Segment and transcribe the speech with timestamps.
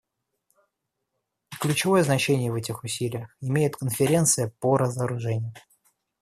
[1.53, 5.53] И ключевое значение в этих усилиях имеет Конференция по разоружению.